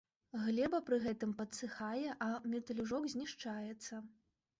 Глеба 0.43 0.77
пры 0.85 0.97
гэтым 1.03 1.35
падсыхае, 1.41 2.13
а 2.29 2.29
метлюжок 2.53 3.05
знішчаецца. 3.15 4.01